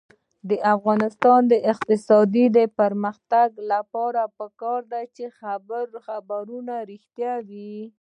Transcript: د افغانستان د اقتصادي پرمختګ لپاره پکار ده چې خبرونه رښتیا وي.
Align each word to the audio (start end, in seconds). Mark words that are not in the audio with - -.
د 0.49 0.51
افغانستان 0.75 1.39
د 1.51 1.53
اقتصادي 1.71 2.45
پرمختګ 2.79 3.49
لپاره 3.71 4.21
پکار 4.37 4.81
ده 4.91 5.01
چې 5.15 5.25
خبرونه 6.07 6.75
رښتیا 6.91 7.33
وي. 7.49 7.75